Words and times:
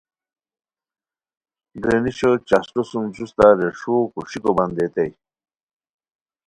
گرینیشو 1.83 2.31
چاشٹو 2.47 2.81
سُم 2.89 3.03
جوستہ 3.15 3.47
ریݰوؤ 3.59 4.03
کو 4.11 4.19
ݰیکو 4.29 4.51
بندیتائے 4.57 5.11